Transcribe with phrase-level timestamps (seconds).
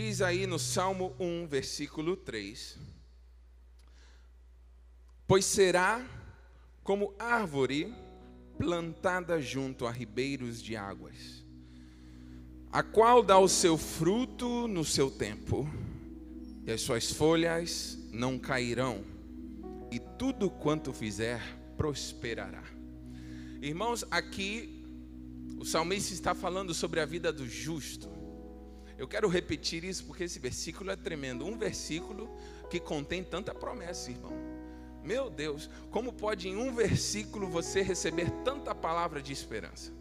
[0.00, 2.78] Diz aí no Salmo 1, versículo 3:
[5.26, 6.06] Pois será
[6.84, 7.92] como árvore
[8.56, 11.44] plantada junto a ribeiros de águas,
[12.70, 15.68] a qual dá o seu fruto no seu tempo,
[16.64, 19.04] e as suas folhas não cairão,
[19.90, 21.42] e tudo quanto fizer
[21.76, 22.62] prosperará.
[23.60, 24.80] Irmãos, aqui
[25.58, 28.17] o salmista está falando sobre a vida do justo.
[28.98, 31.46] Eu quero repetir isso porque esse versículo é tremendo.
[31.46, 32.28] Um versículo
[32.68, 34.32] que contém tanta promessa, irmão.
[35.04, 39.92] Meu Deus, como pode em um versículo você receber tanta palavra de esperança?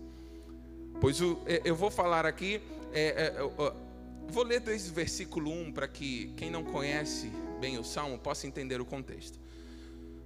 [0.99, 2.59] Pois o, é, eu vou falar aqui,
[2.91, 3.33] é, é,
[4.27, 8.47] vou ler desde o versículo 1 para que quem não conhece bem o salmo possa
[8.47, 9.39] entender o contexto.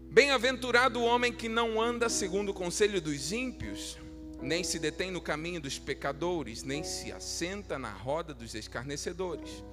[0.10, 3.98] Bem-aventurado o homem que não anda segundo o conselho dos ímpios,
[4.42, 9.64] nem se detém no caminho dos pecadores, nem se assenta na roda dos escarnecedores.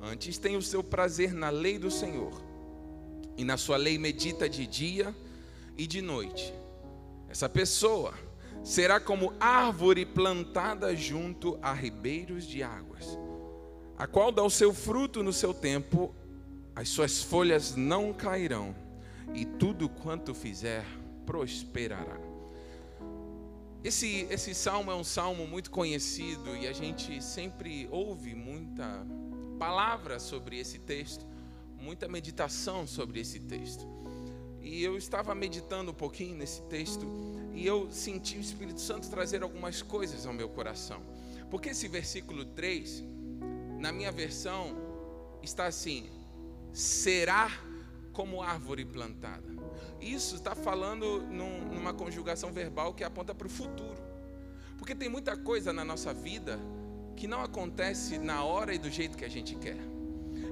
[0.00, 2.32] Antes tem o seu prazer na lei do Senhor,
[3.36, 5.14] e na sua lei medita de dia
[5.76, 6.52] e de noite.
[7.28, 8.14] Essa pessoa
[8.64, 13.18] será como árvore plantada junto a ribeiros de águas,
[13.96, 16.14] a qual dá o seu fruto no seu tempo,
[16.74, 18.74] as suas folhas não cairão,
[19.34, 20.84] e tudo quanto fizer
[21.26, 22.27] prosperará.
[23.82, 29.06] Esse, esse salmo é um salmo muito conhecido e a gente sempre ouve muita
[29.58, 31.24] palavra sobre esse texto,
[31.80, 33.86] muita meditação sobre esse texto.
[34.60, 37.06] E eu estava meditando um pouquinho nesse texto
[37.54, 41.00] e eu senti o Espírito Santo trazer algumas coisas ao meu coração.
[41.48, 43.04] Porque esse versículo 3,
[43.78, 44.76] na minha versão,
[45.42, 46.10] está assim:
[46.72, 47.50] será
[48.12, 49.57] como árvore plantada.
[50.00, 53.98] Isso está falando num, numa conjugação verbal que aponta para o futuro.
[54.76, 56.58] Porque tem muita coisa na nossa vida
[57.16, 59.97] que não acontece na hora e do jeito que a gente quer.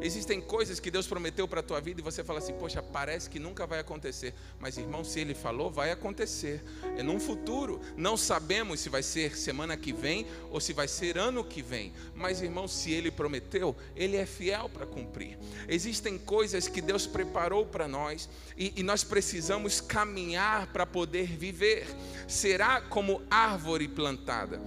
[0.00, 3.28] Existem coisas que Deus prometeu para a tua vida e você fala assim: Poxa, parece
[3.30, 4.34] que nunca vai acontecer.
[4.60, 6.62] Mas, irmão, se Ele falou, vai acontecer.
[6.96, 7.80] É num futuro.
[7.96, 11.92] Não sabemos se vai ser semana que vem ou se vai ser ano que vem.
[12.14, 15.38] Mas, irmão, se Ele prometeu, Ele é fiel para cumprir.
[15.68, 21.86] Existem coisas que Deus preparou para nós e, e nós precisamos caminhar para poder viver.
[22.28, 24.60] Será como árvore plantada.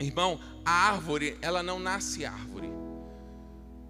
[0.00, 2.68] Irmão, a árvore, ela não nasce árvore.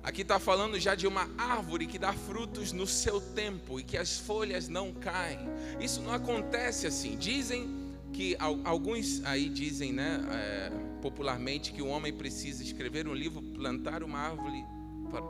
[0.03, 3.97] Aqui está falando já de uma árvore que dá frutos no seu tempo e que
[3.97, 5.41] as folhas não caem.
[5.81, 7.17] Isso não acontece assim.
[7.17, 10.71] Dizem que alguns aí dizem, né, é,
[11.03, 14.65] popularmente, que o homem precisa escrever um livro, plantar uma árvore,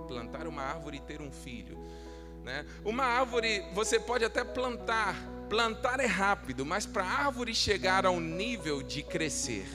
[0.07, 1.79] plantar uma árvore e ter um filho.
[2.45, 2.65] Né?
[2.85, 5.17] Uma árvore você pode até plantar,
[5.49, 9.67] plantar é rápido, mas para a árvore chegar ao nível de crescer,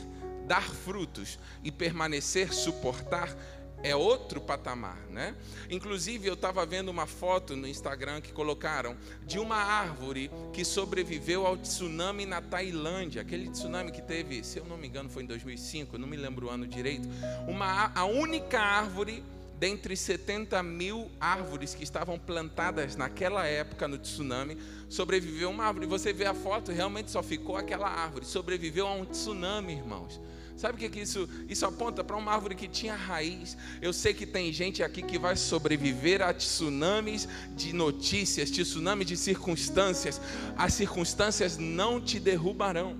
[0.48, 3.36] dar frutos e permanecer, suportar,
[3.84, 5.36] é outro patamar, né?
[5.70, 8.96] Inclusive eu estava vendo uma foto no Instagram que colocaram
[9.28, 14.66] de uma árvore que sobreviveu ao tsunami na Tailândia, aquele tsunami que teve, se eu
[14.66, 17.08] não me engano, foi em 2005, não me lembro o ano direito.
[17.48, 19.22] Uma a única árvore
[19.60, 24.58] dentre 70 mil árvores que estavam plantadas naquela época no tsunami,
[24.90, 25.86] sobreviveu uma árvore.
[25.86, 28.26] Você vê a foto, realmente só ficou aquela árvore.
[28.26, 30.20] Sobreviveu a um tsunami, irmãos.
[30.56, 32.04] Sabe o que, que isso, isso aponta?
[32.04, 33.58] Para uma árvore que tinha raiz.
[33.82, 39.18] Eu sei que tem gente aqui que vai sobreviver a tsunamis de notícias, tsunamis de
[39.18, 40.22] circunstâncias.
[40.56, 42.96] As circunstâncias não te derrubarão.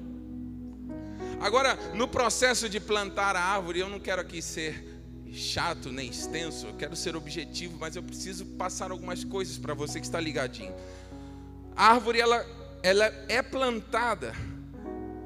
[1.40, 4.92] Agora, no processo de plantar a árvore, eu não quero aqui ser
[5.32, 10.00] chato nem extenso, eu quero ser objetivo, mas eu preciso passar algumas coisas para você
[10.00, 10.74] que está ligadinho.
[11.76, 12.46] A árvore ela,
[12.84, 14.34] ela é plantada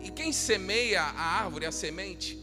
[0.01, 2.39] e quem semeia a árvore, a semente,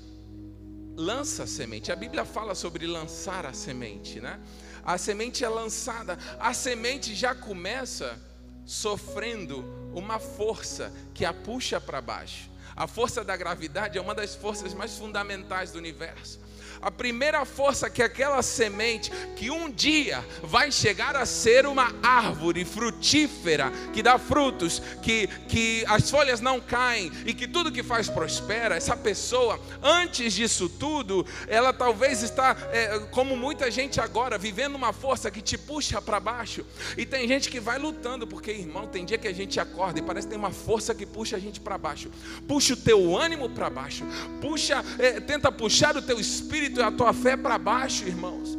[0.97, 1.93] lança a semente.
[1.93, 4.41] A Bíblia fala sobre lançar a semente, né?
[4.85, 8.19] A semente é lançada, a semente já começa
[8.67, 9.65] sofrendo
[9.95, 12.51] uma força que a puxa para baixo.
[12.77, 16.41] A força da gravidade é uma das forças mais fundamentais do universo
[16.81, 22.65] a primeira força que aquela semente, que um dia vai chegar a ser uma árvore
[22.65, 28.09] frutífera, que dá frutos, que, que as folhas não caem e que tudo que faz
[28.09, 34.75] prospera, essa pessoa, antes disso tudo, ela talvez está, é, como muita gente agora, vivendo
[34.75, 36.67] uma força que te puxa para baixo.
[36.97, 40.03] E tem gente que vai lutando, porque, irmão, tem dia que a gente acorda e
[40.03, 42.11] parece que tem uma força que puxa a gente para baixo,
[42.47, 44.05] puxa o teu ânimo para baixo,
[44.41, 48.59] puxa, é, tenta puxar o teu espírito e a tua fé para baixo, irmãos.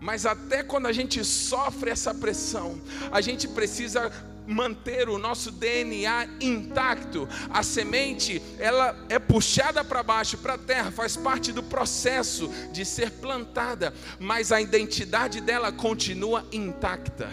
[0.00, 2.78] Mas até quando a gente sofre essa pressão,
[3.10, 4.12] a gente precisa
[4.46, 7.28] manter o nosso DNA intacto.
[7.50, 12.84] A semente, ela é puxada para baixo, para a terra, faz parte do processo de
[12.84, 17.30] ser plantada, mas a identidade dela continua intacta.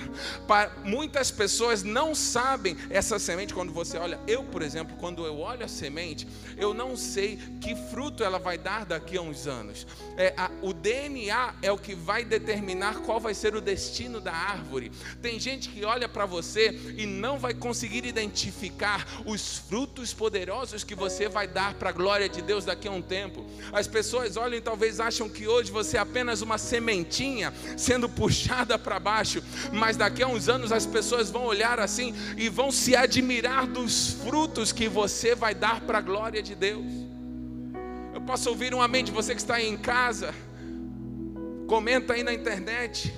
[0.47, 5.39] Para muitas pessoas não sabem essa semente quando você olha, eu, por exemplo, quando eu
[5.39, 6.27] olho a semente,
[6.57, 9.85] eu não sei que fruto ela vai dar daqui a uns anos.
[10.17, 14.33] É, a, o DNA é o que vai determinar qual vai ser o destino da
[14.33, 14.91] árvore.
[15.21, 20.93] Tem gente que olha para você e não vai conseguir identificar os frutos poderosos que
[20.93, 23.43] você vai dar para a glória de Deus daqui a um tempo.
[23.73, 28.77] As pessoas olham e talvez acham que hoje você é apenas uma sementinha sendo puxada
[28.77, 32.95] para baixo, mas daqui a uns anos as pessoas vão olhar assim e vão se
[32.95, 36.85] admirar dos frutos que você vai dar para a glória de Deus.
[38.13, 40.33] Eu posso ouvir um amém de você que está aí em casa.
[41.67, 43.11] Comenta aí na internet.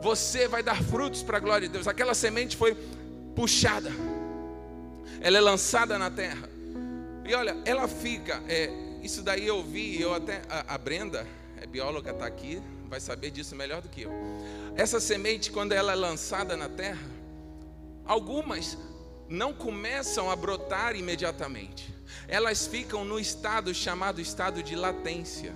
[0.00, 1.88] Você vai dar frutos para a glória de Deus.
[1.88, 2.76] Aquela semente foi
[3.38, 3.92] puxada,
[5.20, 6.50] ela é lançada na terra.
[7.24, 8.42] E olha, ela fica.
[8.48, 8.68] É,
[9.00, 10.42] isso daí eu vi, eu até.
[10.50, 11.24] A, a Brenda,
[11.62, 14.10] é bióloga, está aqui, vai saber disso melhor do que eu.
[14.74, 17.08] Essa semente, quando ela é lançada na terra,
[18.04, 18.76] algumas
[19.28, 21.94] não começam a brotar imediatamente.
[22.26, 25.54] Elas ficam no estado chamado estado de latência.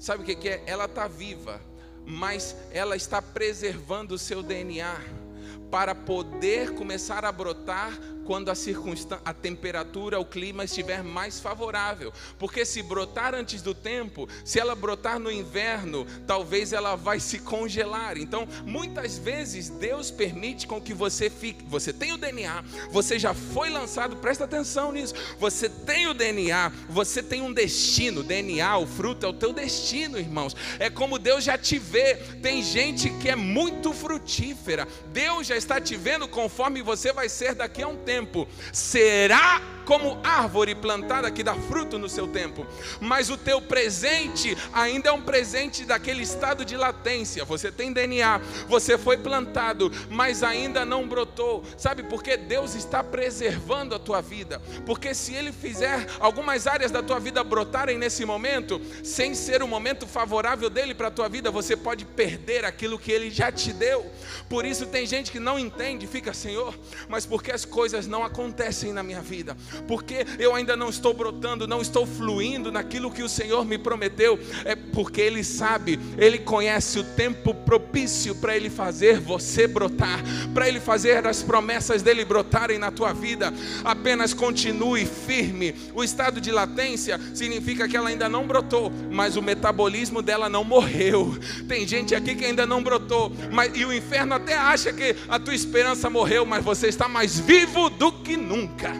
[0.00, 0.64] Sabe o que é?
[0.66, 1.60] Ela está viva,
[2.04, 5.25] mas ela está preservando o seu DNA
[5.70, 12.12] para poder começar a brotar quando a circunstância, a temperatura, o clima estiver mais favorável.
[12.38, 17.38] Porque se brotar antes do tempo, se ela brotar no inverno, talvez ela vai se
[17.38, 18.18] congelar.
[18.18, 23.32] Então, muitas vezes Deus permite com que você fique, você tem o DNA, você já
[23.32, 25.14] foi lançado, presta atenção nisso.
[25.38, 30.18] Você tem o DNA, você tem um destino, DNA, o fruto é o teu destino,
[30.18, 30.56] irmãos.
[30.78, 32.16] É como Deus já te vê.
[32.42, 34.88] Tem gente que é muito frutífera.
[35.12, 39.60] Deus já está te vendo conforme você vai ser daqui a um tempo tempo, será
[39.86, 42.66] como árvore plantada que dá fruto no seu tempo,
[43.00, 47.44] mas o teu presente ainda é um presente daquele estado de latência.
[47.44, 51.64] Você tem DNA, você foi plantado, mas ainda não brotou.
[51.78, 52.36] Sabe por quê?
[52.36, 57.44] Deus está preservando a tua vida, porque se Ele fizer algumas áreas da tua vida
[57.44, 62.04] brotarem nesse momento, sem ser o momento favorável dele para a tua vida, você pode
[62.04, 64.10] perder aquilo que Ele já te deu.
[64.48, 66.76] Por isso tem gente que não entende, fica, Senhor,
[67.08, 69.56] mas porque as coisas não acontecem na minha vida?
[69.86, 74.38] Porque eu ainda não estou brotando, não estou fluindo naquilo que o Senhor me prometeu,
[74.64, 80.22] é porque Ele sabe, Ele conhece o tempo propício para Ele fazer você brotar,
[80.54, 83.52] para Ele fazer as promessas dele brotarem na tua vida.
[83.84, 85.74] Apenas continue firme.
[85.94, 90.64] O estado de latência significa que ela ainda não brotou, mas o metabolismo dela não
[90.64, 91.36] morreu.
[91.68, 95.38] Tem gente aqui que ainda não brotou, mas e o inferno até acha que a
[95.38, 98.92] tua esperança morreu, mas você está mais vivo do que nunca.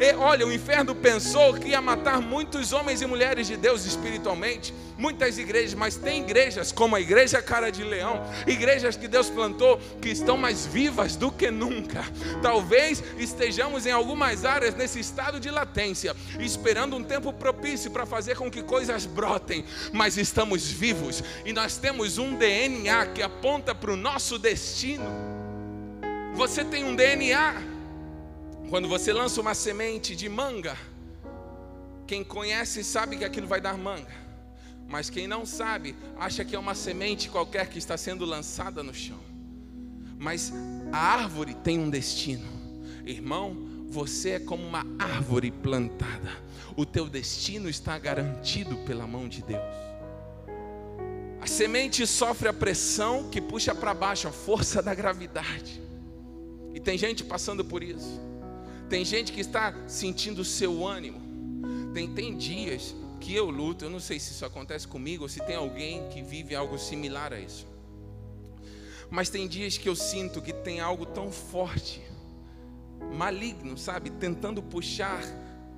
[0.00, 4.72] E, olha, o inferno pensou que ia matar muitos homens e mulheres de Deus espiritualmente,
[4.96, 9.80] muitas igrejas, mas tem igrejas como a igreja Cara de Leão, igrejas que Deus plantou
[10.00, 12.04] que estão mais vivas do que nunca.
[12.40, 18.36] Talvez estejamos em algumas áreas nesse estado de latência, esperando um tempo propício para fazer
[18.36, 23.90] com que coisas brotem, mas estamos vivos e nós temos um DNA que aponta para
[23.90, 25.06] o nosso destino.
[26.34, 27.77] Você tem um DNA
[28.68, 30.76] quando você lança uma semente de manga,
[32.06, 34.28] quem conhece sabe que aquilo vai dar manga.
[34.86, 38.94] Mas quem não sabe, acha que é uma semente qualquer que está sendo lançada no
[38.94, 39.20] chão.
[40.18, 40.52] Mas
[40.92, 42.46] a árvore tem um destino.
[43.04, 46.30] Irmão, você é como uma árvore plantada.
[46.76, 49.62] O teu destino está garantido pela mão de Deus.
[51.40, 55.82] A semente sofre a pressão que puxa para baixo a força da gravidade.
[56.74, 58.20] E tem gente passando por isso.
[58.88, 61.20] Tem gente que está sentindo o seu ânimo.
[61.92, 65.40] Tem, tem dias que eu luto, eu não sei se isso acontece comigo ou se
[65.40, 67.66] tem alguém que vive algo similar a isso.
[69.10, 72.02] Mas tem dias que eu sinto que tem algo tão forte,
[73.12, 75.22] maligno, sabe, tentando puxar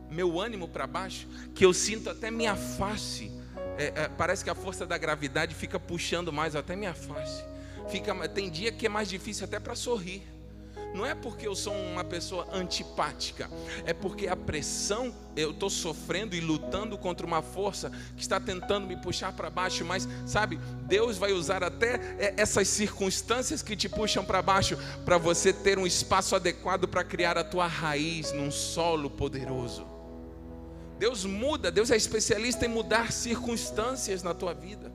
[0.09, 3.31] meu ânimo para baixo, que eu sinto até minha face.
[3.76, 7.45] É, é, parece que a força da gravidade fica puxando mais até minha face.
[7.88, 10.23] Fica, tem dia que é mais difícil até para sorrir
[10.95, 13.51] não é porque eu sou uma pessoa antipática,
[13.85, 18.87] é porque a pressão eu estou sofrendo e lutando contra uma força que está tentando
[18.87, 24.25] me puxar para baixo, mas sabe, Deus vai usar até essas circunstâncias que te puxam
[24.25, 29.09] para baixo para você ter um espaço adequado para criar a tua raiz num solo
[29.09, 29.87] poderoso.
[30.99, 34.93] Deus muda, Deus é especialista em mudar circunstâncias na tua vida.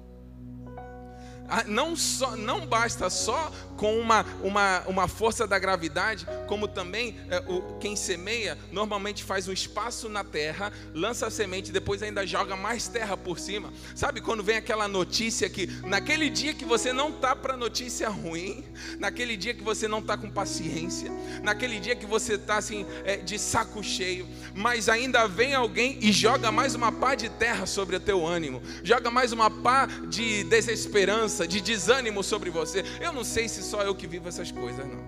[1.47, 7.17] Ah, não, só, não basta só com uma, uma, uma força da gravidade, como também
[7.29, 12.25] é, o, quem semeia normalmente faz um espaço na terra, lança a semente, depois ainda
[12.25, 13.71] joga mais terra por cima.
[13.93, 18.63] Sabe quando vem aquela notícia que naquele dia que você não tá para notícia ruim,
[18.99, 21.11] naquele dia que você não tá com paciência,
[21.43, 26.11] naquele dia que você tá assim é, de saco cheio, mas ainda vem alguém e
[26.11, 30.43] joga mais uma pá de terra sobre o teu ânimo, joga mais uma pá de
[30.45, 32.83] desesperança, de desânimo sobre você.
[33.01, 35.03] Eu não sei se só eu que vivo essas coisas, não.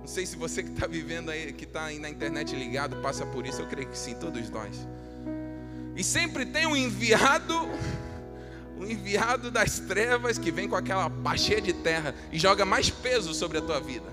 [0.00, 3.26] Não sei se você que está vivendo aí, que está aí na internet ligado, passa
[3.26, 3.60] por isso.
[3.60, 4.86] Eu creio que sim, todos nós.
[5.96, 7.68] E sempre tem um enviado,
[8.78, 12.88] um enviado das trevas que vem com aquela pá cheia de terra e joga mais
[12.90, 14.08] peso sobre a tua vida.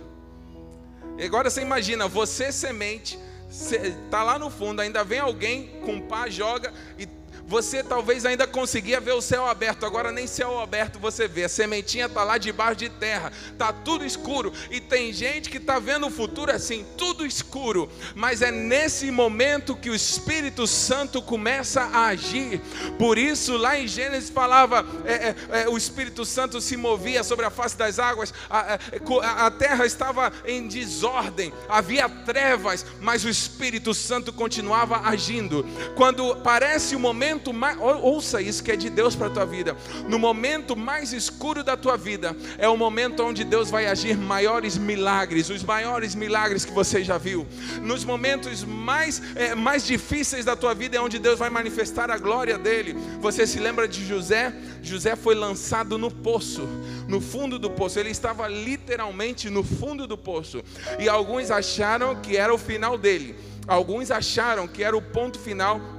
[1.17, 3.17] E agora você imagina, você semente,
[3.49, 7.07] está lá no fundo, ainda vem alguém com pá, joga e
[7.47, 11.45] você talvez ainda conseguia ver o céu aberto, agora nem céu aberto você vê.
[11.45, 14.51] A sementinha está lá debaixo de terra, está tudo escuro.
[14.69, 17.89] E tem gente que está vendo o futuro assim, tudo escuro.
[18.13, 22.59] Mas é nesse momento que o Espírito Santo começa a agir.
[22.99, 27.45] Por isso, lá em Gênesis falava: é, é, é, o Espírito Santo se movia sobre
[27.45, 28.77] a face das águas, a,
[29.21, 35.65] a, a terra estava em desordem, havia trevas, mas o Espírito Santo continuava agindo.
[35.95, 39.45] Quando parece o momento momento mais, ouça isso que é de Deus para a tua
[39.45, 39.77] vida.
[40.07, 44.77] No momento mais escuro da tua vida, é o momento onde Deus vai agir maiores
[44.77, 47.45] milagres, os maiores milagres que você já viu.
[47.81, 52.17] Nos momentos mais, é, mais difíceis da tua vida é onde Deus vai manifestar a
[52.17, 52.95] glória dele.
[53.21, 54.53] Você se lembra de José?
[54.81, 56.67] José foi lançado no poço,
[57.07, 57.99] no fundo do poço.
[57.99, 60.63] Ele estava literalmente no fundo do poço.
[60.97, 63.35] E alguns acharam que era o final dele.
[63.67, 65.96] Alguns acharam que era o ponto final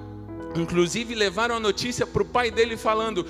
[0.56, 3.26] Inclusive levaram a notícia para o pai dele falando: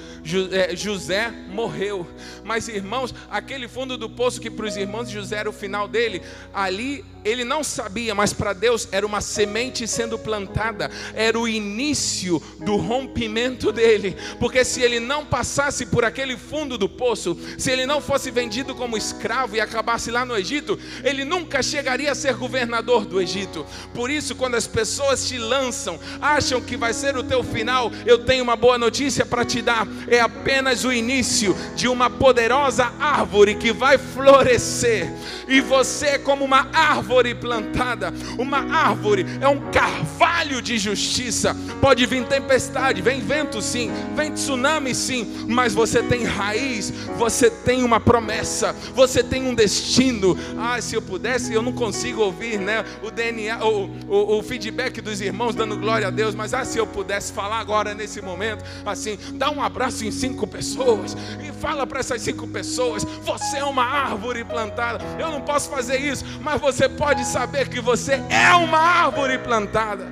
[0.53, 2.07] é, José morreu.
[2.45, 5.89] Mas irmãos, aquele fundo do poço que para os irmãos de José era o final
[5.89, 6.23] dele,
[6.55, 12.41] ali ele não sabia, mas para Deus era uma semente sendo plantada, era o início
[12.61, 17.87] do rompimento dele, porque se ele não passasse por aquele fundo do poço, se ele
[17.87, 22.35] não fosse vendido como escravo e acabasse lá no Egito, ele nunca chegaria a ser
[22.35, 23.67] governador do Egito.
[23.95, 28.19] Por isso, quando as pessoas te lançam, acham que vai ser o teu final, eu
[28.19, 33.55] tenho uma boa notícia para te dar: é apenas o início de uma poderosa árvore
[33.55, 35.13] que vai florescer,
[35.47, 38.13] e você, como uma árvore, árvore plantada.
[38.39, 41.57] Uma árvore é um carvalho de justiça.
[41.81, 47.83] Pode vir tempestade, vem vento sim, vem tsunami sim, mas você tem raiz, você tem
[47.83, 50.37] uma promessa, você tem um destino.
[50.59, 52.85] Ah, se eu pudesse, eu não consigo ouvir, né?
[53.03, 56.79] O DNA, o, o, o feedback dos irmãos dando glória a Deus, mas ah, se
[56.79, 56.98] eu pudesse
[57.33, 62.23] falar agora nesse momento, assim, dá um abraço em cinco pessoas e fala para essas
[62.23, 65.05] cinco pessoas: você é uma árvore plantada.
[65.19, 70.07] Eu não posso fazer isso, mas você pode saber que você é uma árvore plantada.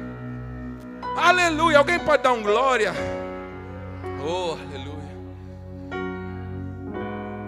[1.17, 1.79] Aleluia.
[1.79, 2.93] Alguém pode dar um glória?
[4.23, 4.97] Oh, aleluia.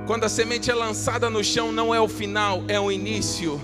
[0.06, 3.60] Quando a semente é lançada no chão, não é o final, é o início.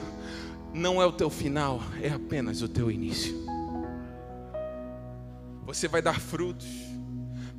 [0.75, 3.44] Não é o teu final, é apenas o teu início.
[5.67, 6.69] Você vai dar frutos.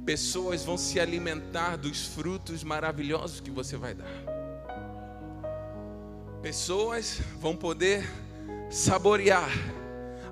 [0.05, 4.07] Pessoas vão se alimentar dos frutos maravilhosos que você vai dar.
[6.41, 8.07] Pessoas vão poder
[8.69, 9.49] saborear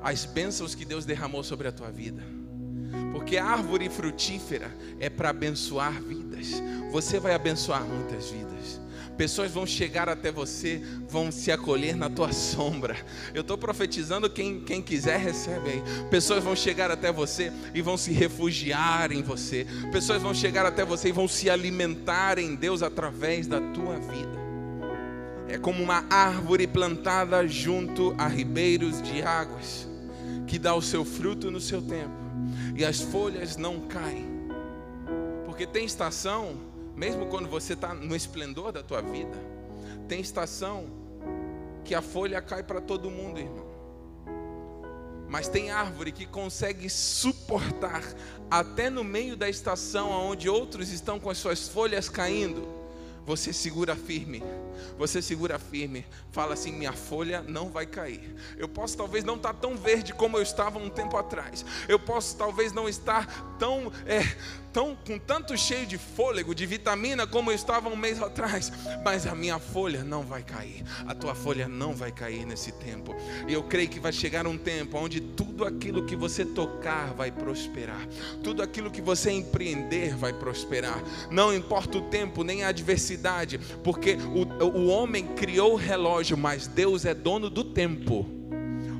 [0.03, 2.22] as bênçãos que Deus derramou sobre a tua vida.
[3.12, 6.50] Porque a árvore frutífera é para abençoar vidas.
[6.92, 8.80] Você vai abençoar muitas vidas.
[9.17, 12.96] Pessoas vão chegar até você, vão se acolher na tua sombra.
[13.34, 15.84] Eu estou profetizando, quem, quem quiser recebe aí.
[16.10, 19.67] Pessoas vão chegar até você e vão se refugiar em você.
[19.91, 24.43] Pessoas vão chegar até você e vão se alimentar em Deus através da tua vida
[25.53, 29.88] é como uma árvore plantada junto a ribeiros de águas,
[30.48, 32.15] que dá o seu fruto no seu tempo,
[32.75, 34.25] e as folhas não caem.
[35.46, 36.55] Porque tem estação,
[36.96, 39.38] mesmo quando você está no esplendor da tua vida,
[40.08, 40.86] tem estação
[41.84, 43.74] que a folha cai para todo mundo, irmão.
[45.28, 48.04] Mas tem árvore que consegue suportar
[48.52, 52.84] até no meio da estação onde outros estão com as suas folhas caindo
[53.26, 54.44] você segura firme.
[54.98, 56.06] Você segura firme.
[56.32, 58.36] Fala assim: minha folha não vai cair.
[58.58, 61.66] Eu posso talvez não estar tão verde como eu estava um tempo atrás.
[61.88, 64.24] Eu posso talvez não estar tão é,
[64.74, 68.72] tão, com tanto cheio de fôlego, de vitamina, como eu estava um mês atrás,
[69.06, 73.15] mas a minha folha não vai cair, a tua folha não vai cair nesse tempo.
[73.48, 77.32] E eu creio que vai chegar um tempo onde tudo aquilo que você tocar vai
[77.32, 78.06] prosperar,
[78.44, 84.15] tudo aquilo que você empreender vai prosperar, não importa o tempo nem a adversidade, porque
[84.15, 88.43] o, o homem criou o relógio, mas Deus é dono do tempo.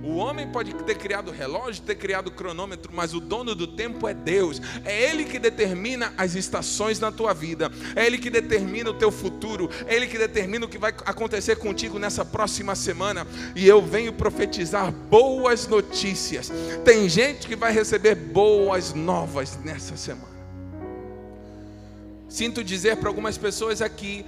[0.04, 4.14] O homem pode ter criado relógio, ter criado cronômetro, mas o dono do tempo é
[4.14, 4.62] Deus.
[4.84, 7.72] É Ele que determina as estações na tua vida.
[7.96, 9.70] É Ele que determina o teu futuro.
[9.88, 13.26] É Ele que determina o que vai acontecer contigo nessa próxima semana.
[13.56, 16.52] E eu venho profetizar boas notícias.
[16.84, 20.34] Tem gente que vai receber boas novas nessa semana.
[22.28, 24.26] Sinto dizer para algumas pessoas aqui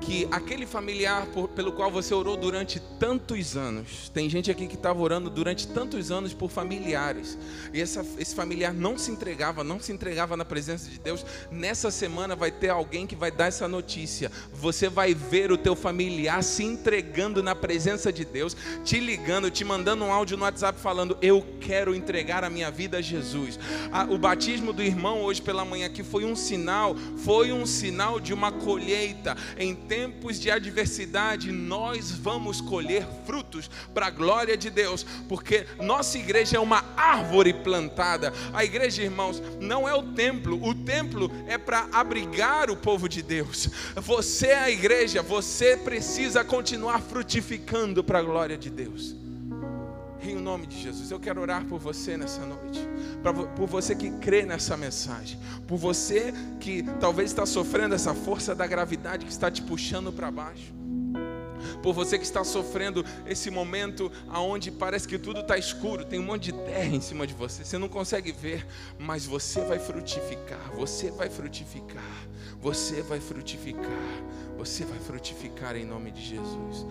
[0.00, 4.74] que aquele familiar por, pelo qual você orou durante tantos anos, tem gente aqui que
[4.74, 7.38] estava orando durante tantos anos por familiares,
[7.72, 11.24] e essa, esse familiar não se entregava, não se entregava na presença de Deus.
[11.50, 14.30] Nessa semana vai ter alguém que vai dar essa notícia.
[14.52, 19.64] Você vai ver o teu familiar se entregando na presença de Deus, te ligando, te
[19.64, 23.58] mandando um áudio no WhatsApp falando: Eu quero entregar a minha vida a Jesus.
[24.10, 28.32] o batismo do irmão hoje pela manhã aqui foi um sinal, foi um sinal de
[28.32, 29.36] uma colheita
[29.94, 36.56] tempos de adversidade, nós vamos colher frutos para a glória de Deus, porque nossa igreja
[36.56, 38.32] é uma árvore plantada.
[38.52, 43.22] A igreja, irmãos, não é o templo, o templo é para abrigar o povo de
[43.22, 43.68] Deus.
[43.94, 49.23] Você é a igreja, você precisa continuar frutificando para a glória de Deus.
[50.34, 52.80] Em nome de Jesus, eu quero orar por você nessa noite,
[53.54, 58.66] por você que crê nessa mensagem, por você que talvez está sofrendo essa força da
[58.66, 60.74] gravidade que está te puxando para baixo,
[61.80, 66.24] por você que está sofrendo esse momento aonde parece que tudo está escuro, tem um
[66.24, 68.66] monte de terra em cima de você, você não consegue ver,
[68.98, 72.26] mas você vai frutificar, você vai frutificar,
[72.60, 74.24] você vai frutificar,
[74.58, 76.86] você vai frutificar em nome de Jesus.